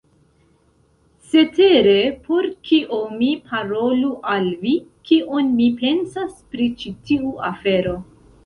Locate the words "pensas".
5.83-6.35